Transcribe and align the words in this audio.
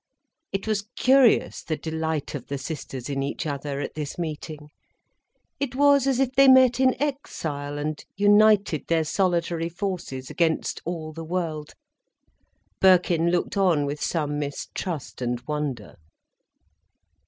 It 0.51 0.65
was 0.67 0.87
curious, 0.95 1.61
the 1.61 1.77
delight 1.77 2.33
of 2.33 2.47
the 2.47 2.57
sisters 2.57 3.07
in 3.07 3.21
each 3.21 3.45
other, 3.45 3.79
at 3.81 3.93
this 3.93 4.17
meeting. 4.17 4.71
It 5.59 5.75
was 5.75 6.07
as 6.07 6.19
if 6.19 6.31
they 6.31 6.47
met 6.47 6.79
in 6.79 6.99
exile, 6.99 7.77
and 7.77 8.03
united 8.17 8.87
their 8.87 9.03
solitary 9.03 9.69
forces 9.69 10.31
against 10.31 10.81
all 10.85 11.13
the 11.13 11.23
world. 11.23 11.73
Birkin 12.79 13.29
looked 13.29 13.57
on 13.57 13.85
with 13.85 14.01
some 14.01 14.39
mistrust 14.39 15.21
and 15.21 15.39
wonder. 15.41 15.97